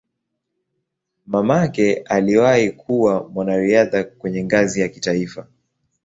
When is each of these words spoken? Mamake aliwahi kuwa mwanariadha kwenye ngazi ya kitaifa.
Mamake 1.27 1.93
aliwahi 1.95 2.71
kuwa 2.71 3.29
mwanariadha 3.29 4.03
kwenye 4.03 4.43
ngazi 4.43 4.81
ya 4.81 4.87
kitaifa. 4.89 5.47